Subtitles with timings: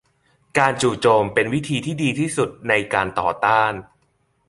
[0.57, 3.73] การจู่โจมเป็นวิธีที่ดีที่สุดในการต่อต้าน